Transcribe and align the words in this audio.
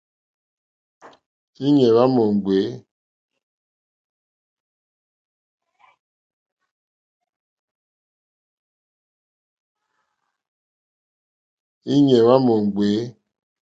Íɲá 1.67 1.91
hwá 1.93 2.03
mò 12.45 12.53
ŋɡbè. 12.65 12.89